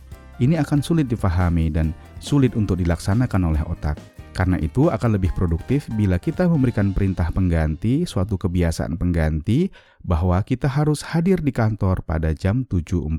ini 0.43 0.59
akan 0.59 0.83
sulit 0.83 1.07
difahami 1.07 1.71
dan 1.71 1.95
sulit 2.19 2.59
untuk 2.59 2.81
dilaksanakan 2.83 3.55
oleh 3.55 3.63
otak. 3.71 3.95
Karena 4.33 4.57
itu 4.59 4.89
akan 4.89 5.21
lebih 5.21 5.31
produktif 5.37 5.87
bila 5.93 6.17
kita 6.17 6.49
memberikan 6.49 6.91
perintah 6.91 7.29
pengganti, 7.29 8.09
suatu 8.09 8.41
kebiasaan 8.41 8.97
pengganti, 8.99 9.71
bahwa 10.01 10.41
kita 10.41 10.67
harus 10.67 11.05
hadir 11.15 11.39
di 11.45 11.53
kantor 11.53 12.01
pada 12.03 12.33
jam 12.33 12.65
7.45 12.67 13.13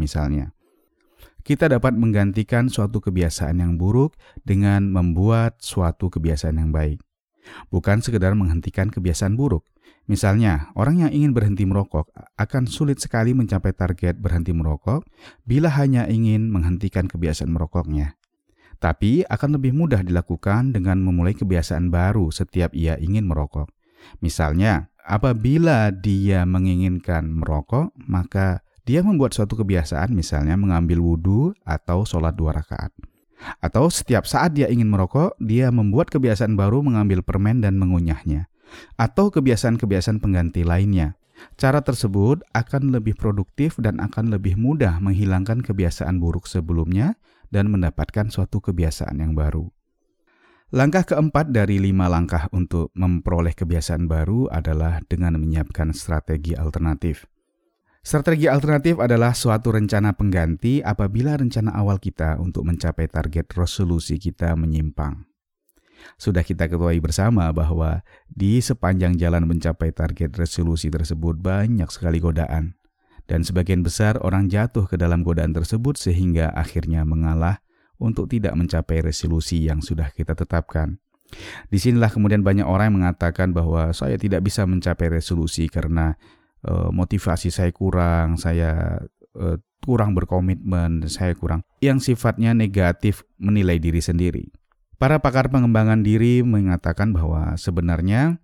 misalnya. 0.00 0.50
Kita 1.40 1.68
dapat 1.68 1.96
menggantikan 1.96 2.68
suatu 2.68 3.00
kebiasaan 3.00 3.60
yang 3.60 3.80
buruk 3.80 4.16
dengan 4.44 4.92
membuat 4.92 5.60
suatu 5.60 6.12
kebiasaan 6.12 6.60
yang 6.60 6.70
baik. 6.70 7.00
Bukan 7.72 8.04
sekedar 8.04 8.36
menghentikan 8.36 8.92
kebiasaan 8.92 9.34
buruk, 9.34 9.64
Misalnya, 10.10 10.74
orang 10.74 11.06
yang 11.06 11.12
ingin 11.14 11.30
berhenti 11.30 11.62
merokok 11.62 12.10
akan 12.34 12.66
sulit 12.66 12.98
sekali 12.98 13.30
mencapai 13.30 13.70
target 13.70 14.18
berhenti 14.18 14.50
merokok 14.50 15.06
bila 15.46 15.70
hanya 15.78 16.10
ingin 16.10 16.50
menghentikan 16.50 17.06
kebiasaan 17.06 17.54
merokoknya. 17.54 18.18
Tapi 18.82 19.22
akan 19.30 19.60
lebih 19.60 19.70
mudah 19.70 20.02
dilakukan 20.02 20.74
dengan 20.74 20.98
memulai 20.98 21.38
kebiasaan 21.38 21.94
baru 21.94 22.34
setiap 22.34 22.74
ia 22.74 22.98
ingin 22.98 23.28
merokok. 23.28 23.70
Misalnya, 24.18 24.90
apabila 25.06 25.94
dia 25.94 26.42
menginginkan 26.42 27.30
merokok, 27.30 27.94
maka 28.10 28.66
dia 28.90 29.06
membuat 29.06 29.30
suatu 29.30 29.54
kebiasaan 29.54 30.10
misalnya 30.10 30.58
mengambil 30.58 30.98
wudhu 30.98 31.54
atau 31.62 32.02
sholat 32.02 32.34
dua 32.34 32.58
rakaat. 32.58 32.90
Atau 33.62 33.86
setiap 33.86 34.26
saat 34.26 34.58
dia 34.58 34.66
ingin 34.66 34.90
merokok, 34.90 35.38
dia 35.38 35.70
membuat 35.70 36.10
kebiasaan 36.10 36.58
baru 36.58 36.82
mengambil 36.82 37.22
permen 37.22 37.62
dan 37.62 37.78
mengunyahnya 37.78 38.50
atau 38.98 39.30
kebiasaan-kebiasaan 39.30 40.18
pengganti 40.18 40.66
lainnya. 40.66 41.14
Cara 41.56 41.80
tersebut 41.80 42.42
akan 42.50 42.90
lebih 42.90 43.14
produktif 43.14 43.78
dan 43.78 44.02
akan 44.02 44.34
lebih 44.34 44.58
mudah 44.58 44.98
menghilangkan 44.98 45.62
kebiasaan 45.62 46.18
buruk 46.18 46.50
sebelumnya 46.50 47.14
dan 47.48 47.70
mendapatkan 47.70 48.28
suatu 48.28 48.58
kebiasaan 48.58 49.22
yang 49.22 49.38
baru. 49.38 49.70
Langkah 50.74 51.02
keempat 51.02 51.50
dari 51.54 51.78
lima 51.78 52.10
langkah 52.10 52.46
untuk 52.50 52.90
memperoleh 52.98 53.54
kebiasaan 53.54 54.10
baru 54.10 54.50
adalah 54.50 54.98
dengan 55.06 55.38
menyiapkan 55.38 55.94
strategi 55.94 56.54
alternatif. 56.54 57.29
Strategi 58.00 58.48
alternatif 58.48 58.96
adalah 58.96 59.36
suatu 59.36 59.76
rencana 59.76 60.16
pengganti 60.16 60.80
apabila 60.80 61.36
rencana 61.36 61.76
awal 61.76 62.00
kita 62.00 62.40
untuk 62.40 62.64
mencapai 62.64 63.12
target 63.12 63.52
resolusi 63.52 64.16
kita 64.16 64.56
menyimpang. 64.56 65.28
Sudah 66.16 66.40
kita 66.40 66.64
ketahui 66.64 66.96
bersama 66.96 67.52
bahwa 67.52 68.00
di 68.24 68.64
sepanjang 68.64 69.20
jalan 69.20 69.44
mencapai 69.44 69.92
target 69.92 70.32
resolusi 70.32 70.88
tersebut 70.88 71.36
banyak 71.44 71.92
sekali 71.92 72.24
godaan. 72.24 72.72
Dan 73.28 73.44
sebagian 73.44 73.84
besar 73.84 74.16
orang 74.24 74.48
jatuh 74.48 74.88
ke 74.88 74.96
dalam 74.96 75.20
godaan 75.20 75.52
tersebut 75.52 76.00
sehingga 76.00 76.50
akhirnya 76.56 77.04
mengalah 77.04 77.60
untuk 78.00 78.32
tidak 78.32 78.56
mencapai 78.56 79.04
resolusi 79.04 79.68
yang 79.68 79.84
sudah 79.84 80.08
kita 80.10 80.32
tetapkan. 80.32 80.98
Di 81.70 81.78
sinilah 81.78 82.10
kemudian 82.10 82.42
banyak 82.42 82.66
orang 82.66 82.90
yang 82.90 82.96
mengatakan 83.04 83.54
bahwa 83.54 83.94
saya 83.94 84.18
tidak 84.18 84.42
bisa 84.42 84.66
mencapai 84.66 85.20
resolusi 85.20 85.70
karena 85.70 86.18
uh, 86.66 86.90
motivasi 86.92 87.48
saya 87.52 87.70
kurang, 87.70 88.36
saya 88.36 89.00
uh, 89.36 89.56
kurang 89.80 90.12
berkomitmen, 90.12 91.08
saya 91.08 91.32
kurang 91.32 91.64
yang 91.80 91.98
sifatnya 91.98 92.52
negatif 92.52 93.24
menilai 93.40 93.80
diri 93.80 94.00
sendiri. 94.04 94.44
Para 95.00 95.16
pakar 95.24 95.48
pengembangan 95.48 96.04
diri 96.04 96.44
mengatakan 96.44 97.16
bahwa 97.16 97.56
sebenarnya 97.56 98.36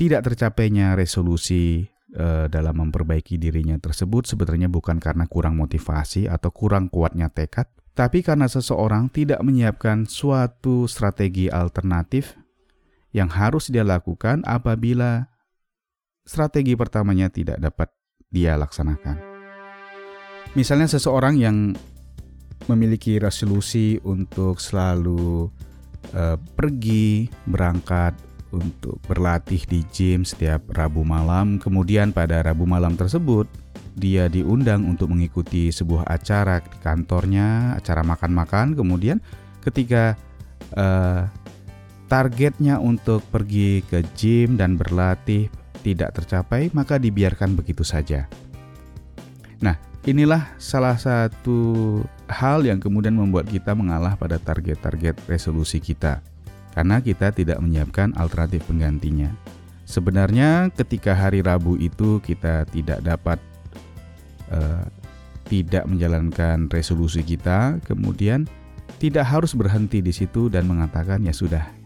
tidak 0.00 0.24
tercapainya 0.24 0.96
resolusi 0.96 1.92
e, 2.08 2.26
dalam 2.48 2.88
memperbaiki 2.88 3.36
dirinya 3.36 3.76
tersebut 3.76 4.24
sebenarnya 4.24 4.72
bukan 4.72 4.96
karena 4.96 5.28
kurang 5.28 5.60
motivasi 5.60 6.24
atau 6.24 6.48
kurang 6.48 6.88
kuatnya 6.88 7.28
tekad, 7.28 7.68
tapi 7.92 8.24
karena 8.24 8.48
seseorang 8.48 9.12
tidak 9.12 9.44
menyiapkan 9.44 10.08
suatu 10.08 10.88
strategi 10.88 11.52
alternatif 11.52 12.32
yang 13.12 13.28
harus 13.28 13.68
dia 13.68 13.84
lakukan 13.84 14.40
apabila 14.48 15.28
strategi 16.24 16.72
pertamanya 16.74 17.28
tidak 17.28 17.60
dapat 17.60 17.92
dia 18.32 18.56
laksanakan. 18.56 19.20
Misalnya 20.56 20.88
seseorang 20.88 21.36
yang 21.36 21.76
memiliki 22.66 23.20
resolusi 23.20 24.00
untuk 24.02 24.56
selalu 24.58 25.52
uh, 26.16 26.36
pergi 26.56 27.28
berangkat 27.44 28.16
untuk 28.54 29.02
berlatih 29.04 29.60
di 29.66 29.84
gym 29.92 30.24
setiap 30.24 30.64
Rabu 30.72 31.04
malam. 31.04 31.60
Kemudian 31.60 32.14
pada 32.14 32.40
Rabu 32.40 32.64
malam 32.64 32.96
tersebut 32.96 33.50
dia 33.94 34.26
diundang 34.26 34.86
untuk 34.90 35.10
mengikuti 35.10 35.70
sebuah 35.70 36.08
acara 36.10 36.58
di 36.62 36.78
kantornya, 36.82 37.78
acara 37.78 38.02
makan-makan. 38.02 38.78
Kemudian 38.78 39.18
ketika 39.62 40.14
uh, 40.78 41.26
targetnya 42.06 42.78
untuk 42.78 43.26
pergi 43.28 43.82
ke 43.82 44.06
gym 44.14 44.54
dan 44.54 44.78
berlatih 44.78 45.50
tidak 45.84 46.16
tercapai, 46.16 46.72
maka 46.72 46.96
dibiarkan 46.96 47.52
begitu 47.52 47.84
saja. 47.84 48.24
Nah, 49.60 49.76
inilah 50.08 50.56
salah 50.56 50.96
satu 50.96 52.00
hal 52.26 52.64
yang 52.64 52.80
kemudian 52.80 53.12
membuat 53.12 53.44
kita 53.52 53.76
mengalah 53.76 54.16
pada 54.16 54.40
target-target 54.40 55.20
resolusi 55.28 55.84
kita, 55.84 56.24
karena 56.72 57.04
kita 57.04 57.28
tidak 57.36 57.60
menyiapkan 57.60 58.16
alternatif 58.16 58.64
penggantinya. 58.64 59.28
Sebenarnya, 59.84 60.72
ketika 60.72 61.12
hari 61.12 61.44
Rabu 61.44 61.76
itu 61.76 62.16
kita 62.24 62.64
tidak 62.72 63.04
dapat 63.04 63.36
uh, 64.48 64.88
tidak 65.44 65.84
menjalankan 65.84 66.72
resolusi 66.72 67.20
kita, 67.20 67.76
kemudian 67.84 68.48
tidak 68.96 69.28
harus 69.28 69.52
berhenti 69.52 70.00
di 70.00 70.08
situ 70.08 70.48
dan 70.48 70.64
mengatakan 70.64 71.20
ya 71.20 71.36
sudah. 71.36 71.83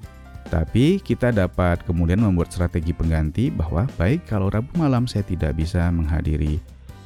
Tapi 0.48 1.04
kita 1.04 1.28
dapat 1.28 1.84
kemudian 1.84 2.24
membuat 2.24 2.48
strategi 2.48 2.96
pengganti 2.96 3.52
bahwa 3.52 3.84
baik 4.00 4.24
kalau 4.24 4.48
Rabu 4.48 4.72
malam 4.80 5.04
saya 5.04 5.24
tidak 5.28 5.60
bisa 5.60 5.92
menghadiri 5.92 6.56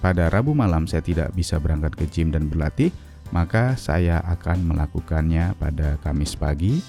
pada 0.03 0.27
Rabu 0.27 0.51
malam 0.51 0.91
saya 0.91 0.99
tidak 0.99 1.31
bisa 1.31 1.63
berangkat 1.63 1.95
ke 1.95 2.11
gym 2.11 2.35
dan 2.35 2.51
berlatih, 2.51 2.91
maka 3.31 3.79
saya 3.79 4.19
akan 4.27 4.75
melakukannya 4.75 5.55
pada 5.55 5.95
Kamis 6.03 6.35
pagi 6.35 6.83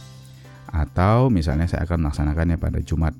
atau 0.73 1.29
misalnya 1.29 1.69
saya 1.69 1.85
akan 1.85 2.09
melaksanakannya 2.09 2.57
pada 2.57 2.81
Jumat 2.81 3.13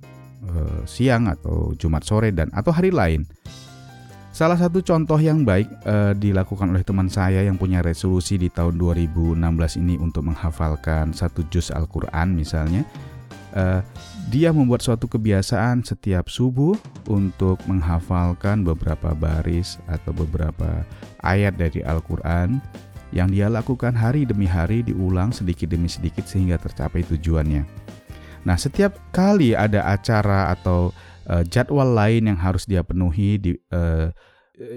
e, 0.49 0.81
siang 0.89 1.29
atau 1.29 1.77
Jumat 1.77 2.01
sore 2.01 2.33
dan 2.33 2.49
atau 2.57 2.73
hari 2.73 2.89
lain. 2.89 3.29
Salah 4.33 4.57
satu 4.57 4.81
contoh 4.81 5.21
yang 5.21 5.45
baik 5.45 5.69
e, 5.85 6.17
dilakukan 6.17 6.73
oleh 6.73 6.81
teman 6.81 7.05
saya 7.05 7.45
yang 7.45 7.61
punya 7.61 7.85
resolusi 7.85 8.41
di 8.41 8.49
tahun 8.49 8.81
2016 8.81 9.37
ini 9.77 10.01
untuk 10.01 10.25
menghafalkan 10.25 11.13
satu 11.13 11.45
juz 11.53 11.69
Al-Quran 11.69 12.33
misalnya. 12.33 12.81
E, 13.53 13.85
dia 14.33 14.49
membuat 14.49 14.81
suatu 14.81 15.05
kebiasaan 15.05 15.85
setiap 15.85 16.31
subuh 16.31 16.73
untuk 17.05 17.61
menghafalkan 17.69 18.65
beberapa 18.65 19.13
baris 19.13 19.77
atau 19.85 20.09
beberapa 20.15 20.81
ayat 21.21 21.59
dari 21.59 21.85
Al-Quran 21.85 22.57
yang 23.13 23.29
dia 23.29 23.45
lakukan 23.45 23.93
hari 23.93 24.25
demi 24.25 24.49
hari 24.49 24.81
diulang 24.81 25.29
sedikit 25.29 25.69
demi 25.69 25.85
sedikit 25.85 26.25
sehingga 26.25 26.57
tercapai 26.57 27.05
tujuannya. 27.05 27.61
Nah, 28.43 28.57
setiap 28.57 28.97
kali 29.13 29.53
ada 29.53 29.85
acara 29.87 30.51
atau 30.51 30.91
uh, 31.29 31.43
jadwal 31.47 31.93
lain 31.93 32.33
yang 32.33 32.39
harus 32.39 32.67
dia 32.67 32.81
penuhi 32.83 33.39
di 33.39 33.51
uh, 33.71 34.11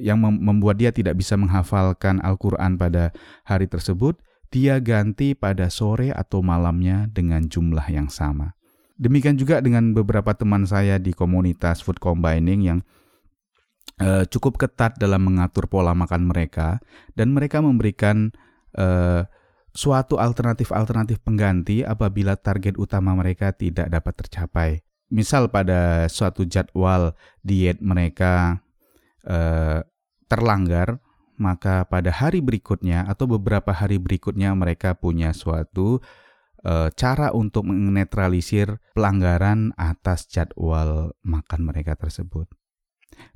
yang 0.01 0.21
mem 0.21 0.41
membuat 0.41 0.81
dia 0.81 0.93
tidak 0.93 1.19
bisa 1.21 1.37
menghafalkan 1.37 2.21
Al-Qur'an 2.25 2.81
pada 2.81 3.13
hari 3.45 3.69
tersebut, 3.69 4.17
dia 4.57 4.81
ganti 4.81 5.37
pada 5.37 5.69
sore 5.69 6.17
atau 6.17 6.41
malamnya 6.41 7.13
dengan 7.13 7.45
jumlah 7.45 7.85
yang 7.93 8.09
sama. 8.09 8.57
Demikian 8.97 9.37
juga 9.37 9.61
dengan 9.61 9.93
beberapa 9.93 10.33
teman 10.33 10.65
saya 10.65 10.97
di 10.97 11.13
komunitas 11.13 11.85
food 11.85 12.01
combining 12.01 12.65
yang 12.65 12.81
uh, 14.01 14.25
cukup 14.25 14.57
ketat 14.57 14.97
dalam 14.97 15.29
mengatur 15.29 15.69
pola 15.69 15.93
makan 15.93 16.33
mereka 16.33 16.81
dan 17.13 17.37
mereka 17.37 17.61
memberikan 17.61 18.33
uh, 18.81 19.29
suatu 19.77 20.17
alternatif-alternatif 20.17 21.21
pengganti 21.21 21.85
apabila 21.85 22.41
target 22.41 22.81
utama 22.81 23.13
mereka 23.13 23.53
tidak 23.53 23.93
dapat 23.93 24.15
tercapai. 24.25 24.71
Misal 25.13 25.53
pada 25.53 26.09
suatu 26.09 26.49
jadwal 26.49 27.13
diet 27.45 27.85
mereka 27.85 28.65
uh, 29.29 29.85
terlanggar, 30.33 30.97
maka 31.37 31.87
pada 31.87 32.13
hari 32.13 32.41
berikutnya 32.41 33.07
atau 33.07 33.29
beberapa 33.31 33.73
hari 33.73 33.97
berikutnya 33.97 34.53
mereka 34.57 34.97
punya 34.97 35.33
suatu 35.37 36.01
uh, 36.67 36.89
cara 36.93 37.31
untuk 37.33 37.69
menetralisir 37.69 38.83
pelanggaran 38.93 39.71
atas 39.79 40.27
jadwal 40.27 41.15
makan 41.23 41.61
mereka 41.63 41.95
tersebut. 41.95 42.51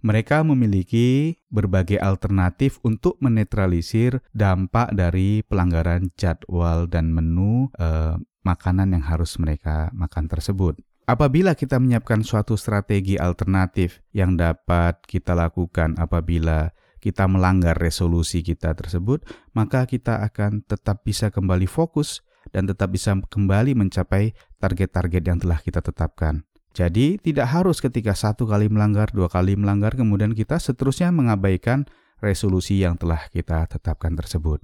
Mereka 0.04 0.44
memiliki 0.44 1.40
berbagai 1.48 1.96
alternatif 2.00 2.82
untuk 2.84 3.16
menetralisir 3.22 4.20
dampak 4.36 4.92
dari 4.92 5.40
pelanggaran 5.46 6.12
jadwal 6.20 6.84
dan 6.84 7.14
menu 7.14 7.72
uh, 7.80 8.20
makanan 8.44 8.92
yang 8.96 9.04
harus 9.04 9.36
mereka 9.40 9.88
makan 9.96 10.28
tersebut. 10.28 10.76
Apabila 11.08 11.58
kita 11.58 11.80
menyiapkan 11.80 12.22
suatu 12.22 12.54
strategi 12.54 13.18
alternatif 13.18 13.98
yang 14.14 14.38
dapat 14.38 15.00
kita 15.10 15.34
lakukan 15.34 15.98
apabila 15.98 16.70
kita 17.00 17.26
melanggar 17.26 17.74
resolusi 17.74 18.44
kita 18.44 18.76
tersebut, 18.76 19.24
maka 19.56 19.88
kita 19.88 20.20
akan 20.20 20.62
tetap 20.62 21.02
bisa 21.02 21.32
kembali 21.32 21.64
fokus 21.66 22.20
dan 22.52 22.68
tetap 22.68 22.92
bisa 22.92 23.16
kembali 23.16 23.74
mencapai 23.74 24.36
target-target 24.60 25.22
yang 25.24 25.38
telah 25.40 25.58
kita 25.58 25.80
tetapkan. 25.80 26.44
Jadi, 26.70 27.18
tidak 27.18 27.50
harus 27.50 27.82
ketika 27.82 28.14
satu 28.14 28.46
kali 28.46 28.70
melanggar, 28.70 29.10
dua 29.10 29.26
kali 29.26 29.58
melanggar, 29.58 29.98
kemudian 29.98 30.36
kita 30.38 30.62
seterusnya 30.62 31.10
mengabaikan 31.10 31.88
resolusi 32.22 32.78
yang 32.78 32.94
telah 32.94 33.26
kita 33.32 33.66
tetapkan 33.66 34.14
tersebut. 34.14 34.62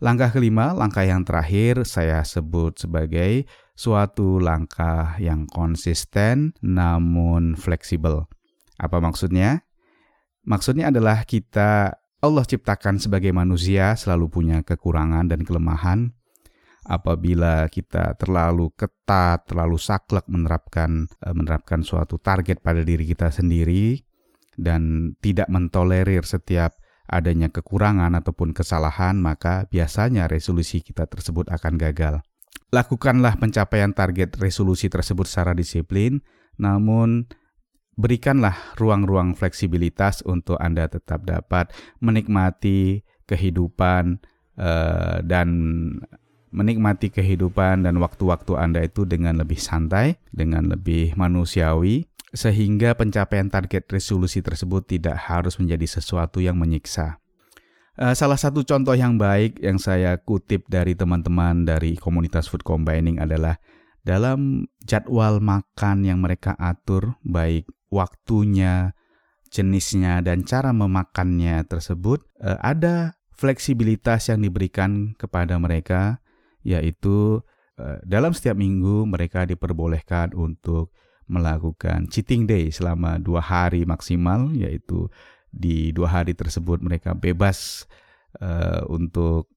Langkah 0.00 0.32
kelima, 0.32 0.72
langkah 0.72 1.04
yang 1.04 1.22
terakhir 1.22 1.86
saya 1.86 2.24
sebut 2.26 2.80
sebagai 2.80 3.46
suatu 3.78 4.42
langkah 4.42 5.14
yang 5.22 5.46
konsisten 5.46 6.54
namun 6.62 7.54
fleksibel. 7.54 8.26
Apa 8.80 8.98
maksudnya? 8.98 9.62
Maksudnya 10.44 10.92
adalah 10.92 11.24
kita 11.24 11.96
Allah 12.24 12.44
ciptakan 12.44 12.96
sebagai 12.96 13.32
manusia 13.36 13.92
selalu 13.96 14.32
punya 14.32 14.64
kekurangan 14.64 15.28
dan 15.28 15.44
kelemahan. 15.44 16.16
Apabila 16.84 17.64
kita 17.72 18.12
terlalu 18.20 18.68
ketat, 18.76 19.48
terlalu 19.48 19.80
saklek 19.80 20.28
menerapkan 20.28 21.08
eh, 21.24 21.32
menerapkan 21.32 21.80
suatu 21.80 22.20
target 22.20 22.60
pada 22.60 22.84
diri 22.84 23.08
kita 23.08 23.32
sendiri 23.32 24.04
dan 24.56 25.12
tidak 25.24 25.48
mentolerir 25.48 26.28
setiap 26.28 26.76
adanya 27.08 27.52
kekurangan 27.52 28.16
ataupun 28.16 28.56
kesalahan, 28.56 29.20
maka 29.20 29.68
biasanya 29.68 30.28
resolusi 30.28 30.80
kita 30.80 31.08
tersebut 31.08 31.52
akan 31.52 31.76
gagal. 31.76 32.20
Lakukanlah 32.72 33.36
pencapaian 33.36 33.92
target 33.92 34.36
resolusi 34.40 34.88
tersebut 34.88 35.28
secara 35.28 35.52
disiplin, 35.52 36.24
namun 36.56 37.28
berikanlah 37.94 38.74
ruang-ruang 38.78 39.38
fleksibilitas 39.38 40.22
untuk 40.26 40.58
Anda 40.58 40.90
tetap 40.90 41.22
dapat 41.26 41.70
menikmati 42.02 43.06
kehidupan 43.24 44.20
uh, 44.58 45.18
dan 45.22 45.48
menikmati 46.54 47.10
kehidupan 47.10 47.82
dan 47.82 47.98
waktu-waktu 47.98 48.54
Anda 48.54 48.86
itu 48.86 49.02
dengan 49.02 49.42
lebih 49.42 49.58
santai, 49.58 50.22
dengan 50.30 50.70
lebih 50.70 51.18
manusiawi, 51.18 52.06
sehingga 52.30 52.94
pencapaian 52.94 53.50
target 53.50 53.90
resolusi 53.90 54.38
tersebut 54.38 54.86
tidak 54.86 55.18
harus 55.18 55.58
menjadi 55.58 55.98
sesuatu 55.98 56.38
yang 56.38 56.54
menyiksa. 56.54 57.18
Uh, 57.94 58.14
salah 58.14 58.38
satu 58.38 58.66
contoh 58.66 58.94
yang 58.94 59.18
baik 59.18 59.62
yang 59.62 59.78
saya 59.78 60.18
kutip 60.18 60.66
dari 60.66 60.98
teman-teman 60.98 61.62
dari 61.62 61.94
komunitas 61.94 62.50
food 62.50 62.66
combining 62.66 63.22
adalah 63.22 63.58
dalam 64.02 64.66
jadwal 64.82 65.38
makan 65.38 66.02
yang 66.02 66.18
mereka 66.18 66.58
atur, 66.58 67.16
baik 67.22 67.70
waktunya, 67.94 68.90
jenisnya, 69.54 70.18
dan 70.18 70.42
cara 70.42 70.74
memakannya 70.74 71.62
tersebut, 71.70 72.26
uh, 72.42 72.58
ada 72.58 73.14
fleksibilitas 73.30 74.34
yang 74.34 74.42
diberikan 74.42 75.14
kepada 75.14 75.54
mereka, 75.62 76.18
yaitu 76.66 77.38
uh, 77.78 77.98
dalam 78.02 78.34
setiap 78.34 78.58
minggu 78.58 79.06
mereka 79.06 79.46
diperbolehkan 79.46 80.34
untuk 80.34 80.90
melakukan 81.30 82.10
cheating 82.10 82.44
day 82.50 82.68
selama 82.74 83.22
dua 83.22 83.40
hari 83.40 83.86
maksimal, 83.86 84.50
yaitu 84.50 85.06
di 85.54 85.94
dua 85.94 86.10
hari 86.20 86.34
tersebut 86.34 86.82
mereka 86.82 87.14
bebas 87.14 87.86
uh, 88.42 88.82
untuk 88.90 89.54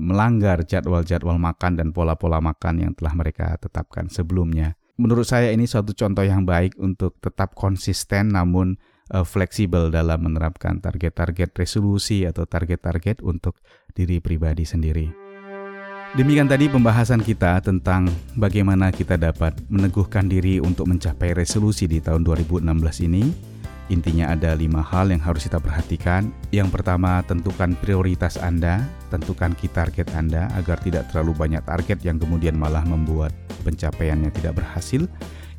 melanggar 0.00 0.64
jadwal-jadwal 0.64 1.36
makan 1.36 1.76
dan 1.76 1.92
pola-pola 1.92 2.40
makan 2.40 2.80
yang 2.80 2.92
telah 2.96 3.12
mereka 3.12 3.60
tetapkan 3.60 4.08
sebelumnya. 4.08 4.72
Menurut 4.96 5.28
saya 5.28 5.52
ini 5.52 5.68
suatu 5.68 5.92
contoh 5.92 6.24
yang 6.24 6.48
baik 6.48 6.80
untuk 6.80 7.20
tetap 7.20 7.52
konsisten 7.52 8.32
namun 8.32 8.80
uh, 9.12 9.28
fleksibel 9.28 9.92
dalam 9.92 10.24
menerapkan 10.24 10.80
target-target 10.80 11.52
resolusi 11.52 12.24
atau 12.24 12.48
target-target 12.48 13.20
untuk 13.20 13.60
diri 13.92 14.24
pribadi 14.24 14.64
sendiri. 14.64 15.12
Demikian 16.16 16.48
tadi 16.48 16.72
pembahasan 16.72 17.20
kita 17.20 17.60
tentang 17.60 18.08
bagaimana 18.40 18.88
kita 18.88 19.20
dapat 19.20 19.52
meneguhkan 19.68 20.32
diri 20.32 20.64
untuk 20.64 20.88
mencapai 20.88 21.36
resolusi 21.36 21.84
di 21.84 22.00
tahun 22.00 22.24
2016 22.24 22.64
ini. 23.04 23.55
Intinya 23.86 24.34
ada 24.34 24.58
lima 24.58 24.82
hal 24.82 25.14
yang 25.14 25.22
harus 25.22 25.46
kita 25.46 25.62
perhatikan. 25.62 26.34
Yang 26.50 26.74
pertama, 26.74 27.22
tentukan 27.22 27.78
prioritas 27.78 28.34
Anda, 28.34 28.82
tentukan 29.14 29.54
key 29.54 29.70
target 29.70 30.10
Anda 30.18 30.50
agar 30.58 30.82
tidak 30.82 31.14
terlalu 31.14 31.38
banyak 31.38 31.62
target 31.62 32.02
yang 32.02 32.18
kemudian 32.18 32.58
malah 32.58 32.82
membuat 32.82 33.30
pencapaiannya 33.62 34.34
tidak 34.34 34.58
berhasil. 34.58 35.06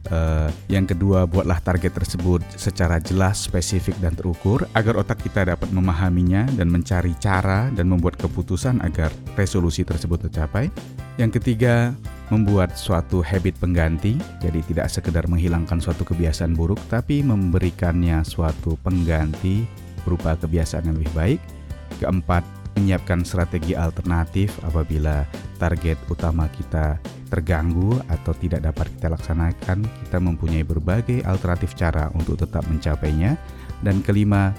Uh, 0.07 0.47
yang 0.71 0.87
kedua, 0.87 1.27
buatlah 1.27 1.59
target 1.59 1.91
tersebut 1.91 2.39
secara 2.55 2.95
jelas, 3.03 3.43
spesifik, 3.43 3.95
dan 3.99 4.15
terukur 4.15 4.63
agar 4.71 4.95
otak 5.03 5.19
kita 5.19 5.43
dapat 5.43 5.67
memahaminya 5.75 6.47
dan 6.55 6.71
mencari 6.71 7.11
cara 7.19 7.67
dan 7.75 7.91
membuat 7.91 8.15
keputusan 8.15 8.79
agar 8.87 9.11
resolusi 9.35 9.83
tersebut 9.83 10.31
tercapai. 10.31 10.71
Yang 11.19 11.43
ketiga, 11.43 11.91
membuat 12.27 12.75
suatu 12.75 13.23
habit 13.23 13.55
pengganti, 13.59 14.19
jadi 14.43 14.59
tidak 14.67 14.87
sekedar 14.91 15.25
menghilangkan 15.31 15.79
suatu 15.79 16.03
kebiasaan 16.03 16.53
buruk, 16.53 16.79
tapi 16.91 17.23
memberikannya 17.23 18.19
suatu 18.27 18.75
pengganti 18.83 19.63
berupa 20.03 20.35
kebiasaan 20.35 20.91
yang 20.91 20.97
lebih 20.99 21.13
baik. 21.15 21.39
Keempat, 22.03 22.43
menyiapkan 22.77 23.25
strategi 23.25 23.73
alternatif 23.73 24.53
apabila 24.61 25.25
target 25.57 25.97
utama 26.13 26.45
kita 26.53 27.01
terganggu 27.27 27.97
atau 28.07 28.31
tidak 28.37 28.63
dapat 28.69 28.87
kita 28.93 29.07
laksanakan, 29.11 29.83
kita 30.05 30.17
mempunyai 30.21 30.61
berbagai 30.61 31.25
alternatif 31.25 31.73
cara 31.73 32.13
untuk 32.13 32.37
tetap 32.37 32.63
mencapainya. 32.69 33.35
Dan 33.81 34.05
kelima, 34.05 34.53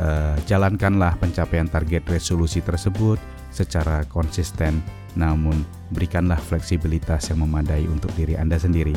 eh, 0.00 0.36
jalankanlah 0.48 1.20
pencapaian 1.20 1.68
target 1.68 2.08
resolusi 2.08 2.64
tersebut 2.64 3.20
secara 3.52 4.08
konsisten, 4.08 4.80
namun 5.18 5.64
berikanlah 5.92 6.40
fleksibilitas 6.40 7.28
yang 7.30 7.44
memadai 7.44 7.84
untuk 7.88 8.12
diri 8.16 8.36
Anda 8.36 8.56
sendiri. 8.56 8.96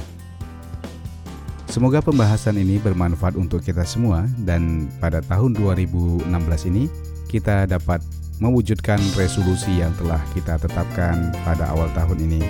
Semoga 1.66 2.00
pembahasan 2.00 2.56
ini 2.56 2.80
bermanfaat 2.80 3.36
untuk 3.36 3.60
kita 3.60 3.84
semua 3.84 4.24
dan 4.48 4.88
pada 5.04 5.20
tahun 5.20 5.60
2016 5.60 6.30
ini 6.72 6.88
kita 7.28 7.68
dapat 7.68 8.00
mewujudkan 8.40 9.00
resolusi 9.20 9.84
yang 9.84 9.92
telah 10.00 10.20
kita 10.32 10.56
tetapkan 10.56 11.36
pada 11.44 11.68
awal 11.72 11.92
tahun 11.92 12.24
ini. 12.32 12.42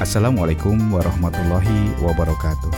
Assalamualaikum 0.00 0.80
warahmatullahi 0.90 1.92
wabarakatuh. 2.00 2.72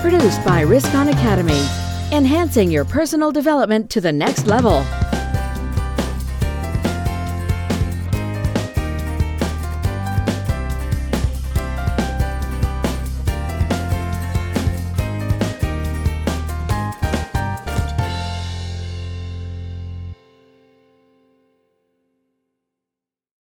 Produced 0.00 0.40
by 0.46 0.62
Riskon 0.62 1.12
Academy, 1.12 1.60
enhancing 2.12 2.70
your 2.70 2.84
personal 2.84 3.32
development 3.32 3.90
to 3.90 4.00
the 4.00 4.12
next 4.12 4.46
level. 4.46 4.86